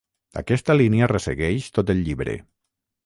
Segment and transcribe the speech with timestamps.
[0.41, 2.37] Aquesta línia ressegueix tot el llibre.